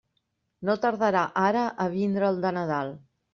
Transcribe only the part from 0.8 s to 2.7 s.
tardarà ara a vindre el de